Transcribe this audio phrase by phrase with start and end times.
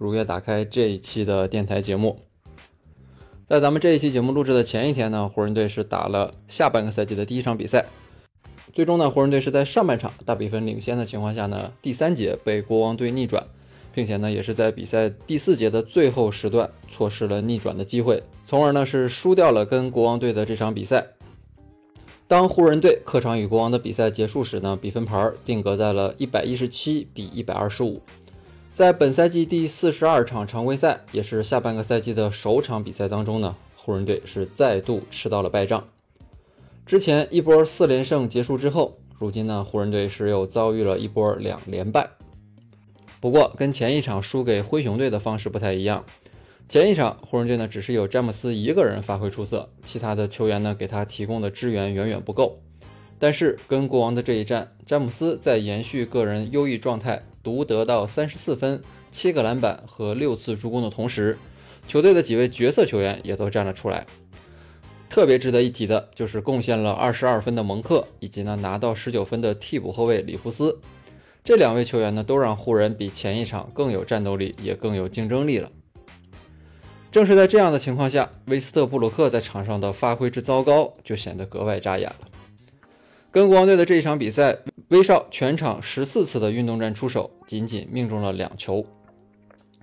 [0.00, 2.20] 如约打开这一期的电台节目。
[3.46, 7.84] 在咱们这一期节目录制的前一天呢，湖人队是打了下半个赛季的第一场比赛，
[8.72, 13.46] 最终呢，湖人队是在上半场大比分领先的情况下呢，第三节被国王队逆转，
[13.92, 21.08] 并且呢，也是在比赛第四节的最后时段错失了逆转的机会，从而呢是输掉了跟国王队的这场比赛。
[22.26, 28.00] 当湖人队客场与国王的比赛结束时呢，比分牌定格在了一百一十七比一百二十五。
[28.72, 35.88] 在本赛季第四十二场常规赛，也是下半个赛季的首场比赛当中呢，湖人队是再度吃到了败仗。
[36.86, 42.10] 之前一波四连胜结束之后，如今呢，湖人队是又遭遇了一波两连败。
[43.20, 46.04] 不过跟前一场输给灰熊队的方式不太一样。
[46.68, 52.60] 前一场湖人队呢，只是有詹姆斯一个人发挥出色，其他的球员呢给他提供的支援远远不够。
[53.20, 61.38] 但是跟国王的这一战，詹姆斯在延续个人优异状态，独得到三十四分、七个篮板和六次助攻的同时，
[61.86, 64.06] 球队的几位角色球员也都站了出来。
[65.10, 70.80] 特别值得一提的就是贡献了二十二分的蒙克，以及呢拿到十九分的替补后卫里弗斯，
[71.44, 75.70] 这两位球员呢都让湖人比前一场更有战斗力，也更有竞争力了。
[77.10, 82.29] 正是在这样的情况下，威斯特布鲁克在场上的发挥之糟糕就显得格外扎眼了。
[83.32, 88.84] 跟国王队的这一场比赛，威少全场十四次的运动战出手，仅仅命中了两球。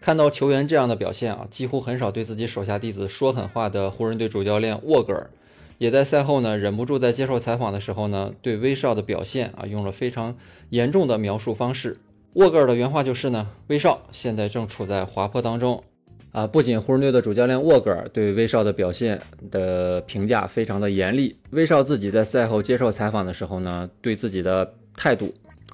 [0.00, 5.30] 看到球员这样的表现啊，几乎很少对自己手下弟子说狠话的湖人队主教练沃格尔，
[5.78, 10.36] 也在赛后呢忍不住在接受采访的时候呢，对威少的表现啊用了非常
[10.70, 11.98] 严重的描述方式。
[12.34, 15.82] 沃格尔的原话就是呢，威少现在正处在滑坡当中。
[16.32, 19.20] 啊，不仅湖人队的主教练沃格尔对威少的表现
[19.50, 25.30] 的评价非常的严厉，威少自己在赛后接受采访的时候呢，对自己的态度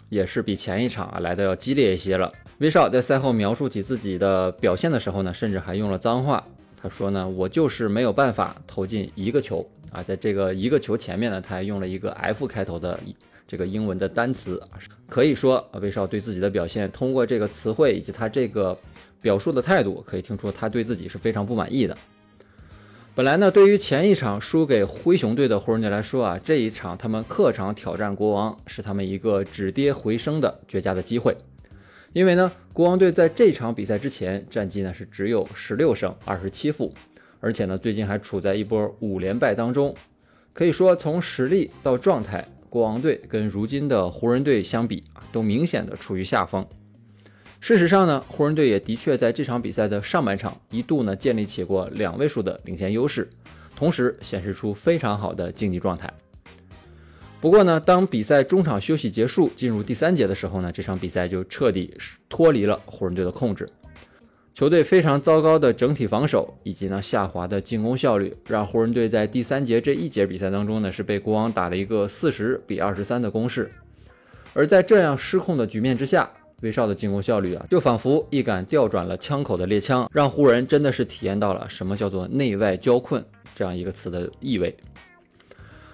[0.08, 2.32] 也是比前一场啊来的要激烈一些了。
[2.58, 6.44] 威少在赛后描述起自己的表现的时候呢，甚至还用了脏话。
[6.76, 12.98] 他说呢，我就是没有办法投进一个球啊，在这个一个球前面呢，他还用了一个 F 开头的
[13.46, 14.60] 这个英文的单词，
[15.08, 18.76] 可以说啊，威少对自己的表现通过这个词汇以及他这个。
[19.20, 21.96] 表述的态度可以听出他对自己是非常不满意的。
[23.14, 31.36] 本来呢，对于前一场输给灰熊队的湖人队来说啊，这一场他们客场挑战国王是他们一个止跌回升的绝佳的机会。
[32.12, 36.94] 因为呢，国王队在这场比赛之前战绩呢是只有十六胜二十七负，
[37.40, 39.92] 而且呢最近还处在一波五连败当中。
[40.52, 46.64] 可以说从实力到状态，国王队跟如今的湖人队相比啊，都明显的处于下风。
[47.60, 53.28] 事实上呢，湖人队也的确在这场比赛的上半场一度呢建立起过两位数的领先优势，
[53.74, 56.12] 同时显示出非常好的竞技状态。
[57.40, 61.94] 不过呢，当比赛中场休息结束，进入第三节的时候呢，这场比赛就彻底
[62.28, 63.68] 脱离了湖人队的控制。
[64.54, 73.70] 球队非常糟糕的整体防守以及呢下滑的进攻效率，让湖人队在第三节这一节比赛当中呢是被国王打了一个四十比二十三的攻势。
[74.54, 76.28] 而在这样失控的局面之下，
[76.60, 83.24] 威少的进攻效率啊，就仿佛一杆调转了枪口的猎枪，让湖人真的是体验到了什么叫做内外交困
[83.54, 84.76] 这样一个词的意味。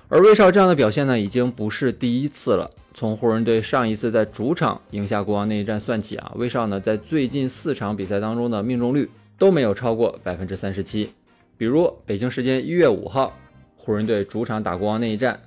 [0.08, 2.70] 而威少这样的表现呢，已经不是第一次了。
[2.92, 11.10] 从湖人队上一次在主场赢下国王那一战算起啊，威少呢在最近四场比赛当中的命中率都没有超过百分之三十七。
[11.58, 13.36] 比如北京时间一月五号，
[13.76, 15.40] 湖人队主场打国王那一战，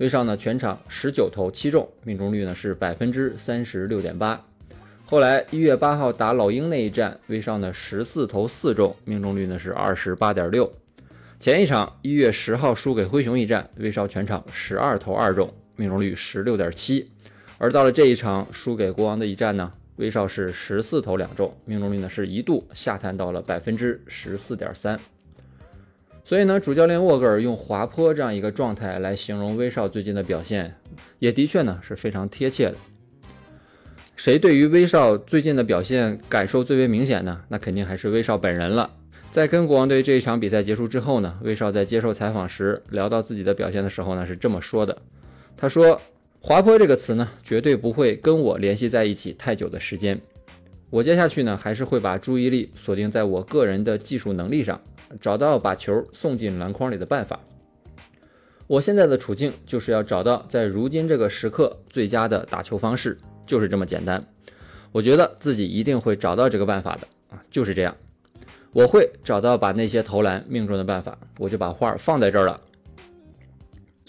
[0.00, 4.42] 威少呢全场十九投七中，命中率呢是百分之三十六点八。
[5.04, 10.72] 后来一月八号打老鹰那一战，威少呢十四投四中，命中率呢是二十八点六。
[11.38, 17.06] 前一场一月十号输给灰熊一战，威少全场十二投二中，命中率十六点七。
[17.58, 24.98] 而到了这一场输给国王的一战呢，威少是十四投两中，命中率呢是一度下探到了百分之十四点三。
[26.30, 30.76] 所以呢，主教练沃格尔用滑坡这样一个状态来形容威少最近的表现，
[31.18, 32.76] 也的确呢是非常贴切的。
[34.14, 37.40] 谁对于威少最近的表现感受最为明显呢？
[37.48, 38.88] 那肯定还是威少本人了。
[39.32, 44.96] 在跟国王队这一场比赛结束之后呢，威少在接受采访时聊到自己的表现的时候呢，是这么说的
[45.58, 46.00] ：“他说，
[46.38, 50.20] 滑坡这个词呢，绝对不会跟我联系在一起太久的时间。
[50.90, 54.80] 我接下去呢，还是会把注意力锁定在我个人的技术能力上，
[55.20, 57.38] 找到把球送进篮筐里的办法。
[58.66, 63.16] 我现在的处境就是要找到在如今这个时刻最佳的打球方式，
[63.46, 64.22] 就是这么简单。
[64.90, 67.06] 我觉得自己一定会找到这个办法的
[67.36, 67.96] 啊，就是这样。
[68.72, 72.60] 我会找到把那些投篮命中的办法，我就把画放在这儿了。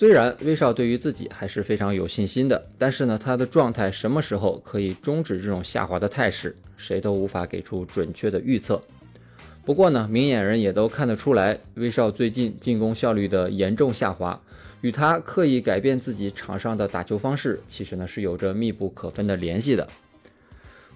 [0.01, 8.81] 虽然威少对于自己还是非常有信心的，但是呢，他的状态什么时候可以终止这种下滑的态势，谁都无法给出准确的预测。
[9.63, 14.41] 不过呢，明眼人也都看得出来，威少最近进攻效率的严重下滑，
[14.81, 19.87] 与他刻意改变自己场上的打球方式，其实呢是有着密不可分的联系的。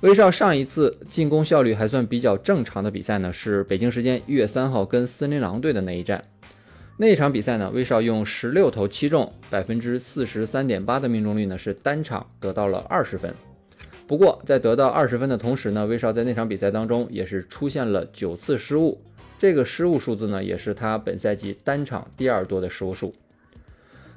[0.01, 6.23] 威少上一次进攻效率还算比较正常的比赛呢，是北京时间一月三号跟森林狼队的那一战。
[6.97, 13.33] 那场比赛呢，威少用十六投七中，百分之四十三点八的命中率呢，是单场得到了二十分。
[14.07, 19.01] 不过在得到二十分的同时呢，威少在那场比赛当中也是出现了九次失误，
[19.37, 23.13] 这个失误数字呢，也是他本赛季单场第二多的失误数。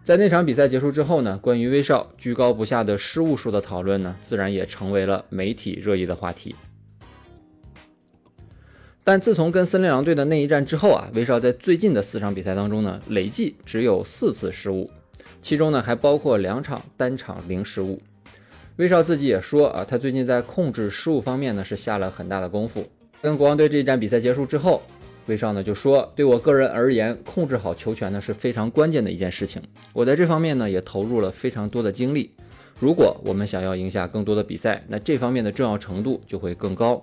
[0.04, 6.54] 在那场比赛结束之后呢，关于威少居高不下的失误数的讨论呢，自然也成为了媒体热议的话题。
[9.10, 14.90] 但自从跟森林狼队的那一战之后啊，威少在最近的四场比赛当中呢，累计只有四次失误，
[15.40, 17.98] 其中呢还包括两场单场零失误。
[18.76, 22.86] 威少自己也说啊，他最近在控制失误方面呢是下了很大的功夫。
[23.22, 24.82] 跟国王队这一战比赛结束之后。
[25.24, 29.62] 威少呢就说：“对我个人而言，控制好球权呢是非常关键的一件事情。
[29.94, 32.30] 我在这方面呢也投入了非常多的精力。
[32.78, 37.02] 如果我们想要赢下更多的比赛，那这方面的重要程度就会更高。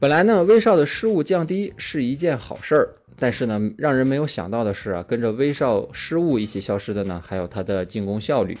[0.00, 2.88] 本来呢，威少的失误降低是一件好事儿，
[3.18, 8.56] 但是呢，让人没有想到的是啊，跟着威少失误一起消失的呢，还有他的进攻效率。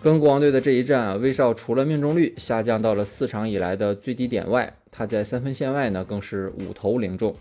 [0.00, 7.34] 跟国王队的这一战啊，威少除了命中率下降到了四场以来的最低点外，他在三分线外呢，更是五投零中。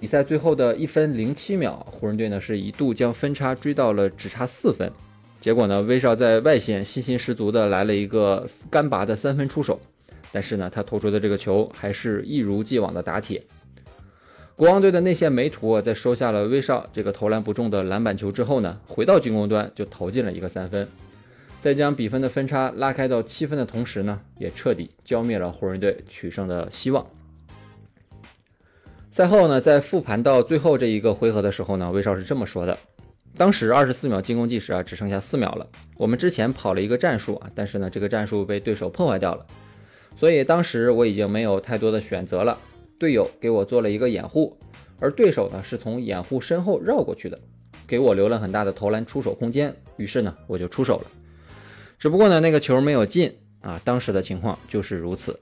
[0.00, 4.90] 比赛最后的一分零七秒，湖人队呢是一度将分差追到了只差四分。
[5.38, 9.78] 结果呢，威少在外线信心十足的来了一个干拔的三分出手，
[10.32, 13.42] 但是呢，他投出的这个球还是一如既往的打铁。
[14.56, 20.88] 国王队的内线梅图在收下了威少这个投篮不中的篮板球之后呢，回到进攻端就投进了一个三分。
[21.60, 27.06] 在将比分的分差拉开到七分的同时呢，也彻底浇灭了湖人队取胜的希望。
[29.10, 32.78] 赛后呢，在复盘到最后这一个回合的时候呢，威少是这么说的：
[33.36, 35.66] 当时二十四秒进攻计时啊，只剩下四秒了。
[35.96, 39.44] 我们之前跑了一个战术啊，但是呢，这个战术被对手破坏掉了，
[40.18, 42.58] 所以当时我已经没有太多的选择了。
[42.98, 44.58] 队友给我做了一个掩护，
[44.98, 47.38] 而对手呢是从掩护身后绕过去的，
[47.86, 49.72] 给我留了很大的投篮出手空间。
[49.96, 51.04] 于是呢，我就出手了。
[52.00, 55.38] 只不过呢，那个球没有进啊，当时的情况就是如此。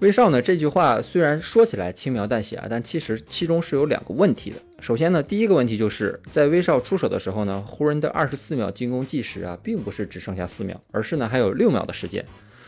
[0.00, 4.56] 威少呢这句话虽然说起来轻描淡写啊，但其实其中是有两个问题的。
[4.80, 12.24] 首先呢，第一个问题就是在威少出手的时候呢，湖人的二十四秒进攻计时啊，并不是只剩下四秒，而是呢还有六秒的时间。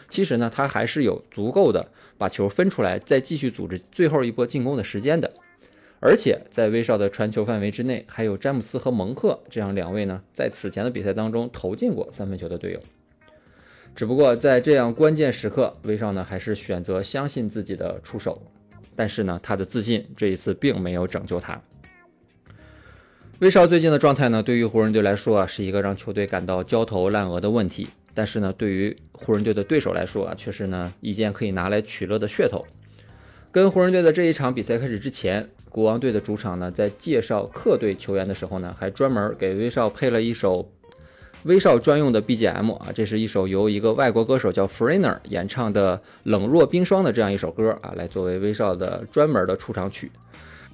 [0.09, 5.33] 其实呢，他还是有足够的把球分出来，再继续组织最后一波进攻的时间的。
[6.01, 12.81] 而且在威少的传球范围之内，还有詹姆斯和蒙克这样两位呢，在此前的比赛当中投进过三分球的队友。
[13.97, 18.41] 只不过在这样关键时刻，威少呢还是选择相信自己的出手。
[18.95, 21.61] 但是呢，他的自信这一次并没有拯救他。
[23.41, 27.89] 威少最近的状态呢，对于湖人队来说啊，是一个让球队感到焦头烂额的问题。
[28.19, 32.67] 但是呢，对于湖人队的对手来说啊，却是呢一件可以拿来取乐的噱头。
[33.53, 35.49] 跟湖人队的这一场比赛开始之前。
[35.71, 40.69] 国王队的主场呢，在介绍客队球员的时候呢，还专门给威少配了一首
[41.45, 50.11] 威少专用的 BGM 啊，这是一首由一个外国歌手叫 f r e n e r 演唱的《冷若冰霜》的这样一首歌啊，来作为威少的专门的出场曲。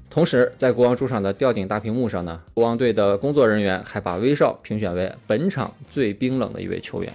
[0.09, 7.13] 同时，在国王主场的吊顶大屏幕上呢，国王队的工作人员还把威少评选为本场最冰冷的一位球员。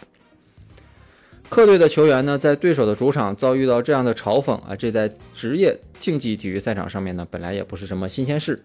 [1.49, 8.63] 客队的球员呢，在对手的主场遭遇到这样的嘲讽啊，这在职业竞技体育赛场上面呢，本来也不是什么新鲜事。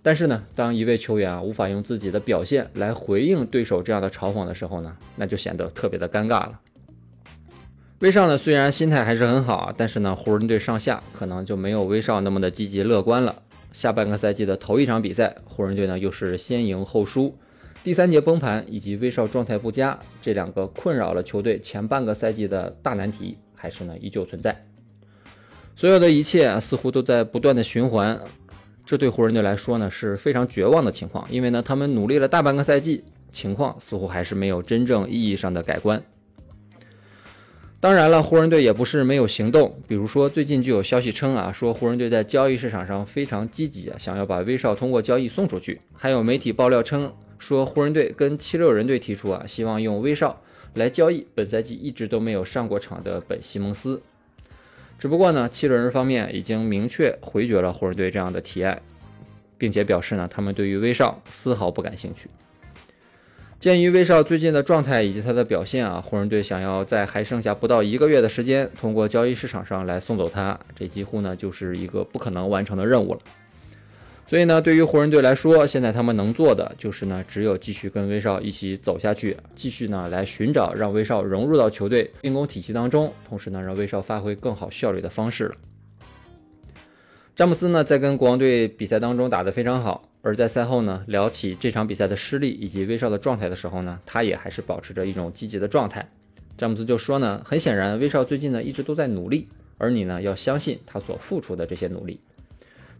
[0.00, 6.58] 但是呢，当一位球员啊无法用自己的表现来回应对手这样的嘲讽的时候呢，那就显得特别的尴尬了。
[7.98, 13.42] 威少呢，虽然心态还是很好啊，但是呢，湖人队上下可能就没有威少那么的积极乐观了。
[13.72, 17.36] 下半个赛季的头一场比赛，湖人队呢又是先赢后输。
[17.82, 24.66] 第三节崩盘以及威少状态不佳这两个困扰了球队前半个赛季的大难题，还是呢依旧存在。
[25.74, 28.20] 所有的一切，似乎都在不断的循环，
[28.84, 36.02] 这对湖人队来说呢是非常绝望的情况，因为呢他们努力了大半个赛季，情况似乎还是没有真正意义上的改观。
[37.80, 45.80] 当然了，湖人队也不是没有行动，比如说最近就有消息称啊，说湖人队在交易市场上非常积极，想要把威少通过交易送出去。
[45.94, 47.10] 还有媒体爆料称，
[47.40, 50.40] 说湖人队跟七六人队提出啊，希望用威少
[50.74, 54.00] 来交易本赛季一直都没有上过场的本西蒙斯。
[54.98, 58.82] 只不过呢，七六人方面已经明确回绝了湖人队这样的提案，
[59.56, 62.28] 并且表示呢，他们对于威少丝毫不感兴趣。
[63.58, 73.20] 鉴于威少最近的状态以及他的表现啊，湖人队想要在还剩下不到一个月的时间，通过交易市场上来送走他，这几乎呢就是一个不可能完成的任务了。
[74.30, 85.54] 所以呢，对于湖人队来说，现在他们能做的就是呢，只有继续跟威少一起走下去，继续呢来寻找让威少融入到球队进攻体系当中，同时呢让威少发挥更好效率的方式了。
[87.34, 90.08] 詹姆斯呢在跟国王队比赛当中打得非常好。
[90.22, 96.08] 而在赛后呢，聊起这场比赛的失利以及威少的状态的时候呢，他也还是保持着一种积极的状态。
[96.56, 102.20] 詹姆斯就说呢，很显然威少最近呢一直都在努力，而你呢要相信他所付出的这些努力，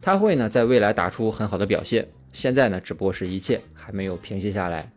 [0.00, 2.08] 他会呢在未来打出很好的表现。
[2.32, 4.90] 现在呢只不过是一切还没有平息下来。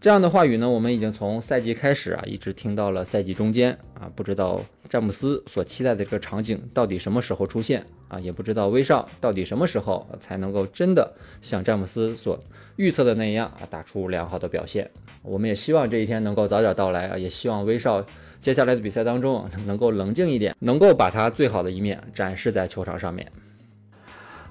[0.00, 12.36] 这样的话语呢，我们已经从赛季开始啊，一直听到了赛季中间啊，不知道詹姆斯所期待的这个场景到底什么时候出现啊，也不知道威少到底什么时候才能够真的像詹姆斯所
[12.74, 14.90] 预测的那样啊，打出良好的表现。
[15.22, 18.04] 我们也希望这一天能够早点到来啊，也希望威少
[18.40, 23.30] 接下来的比赛当中能够冷静一点，能够把他最好的一面展示在球场上面。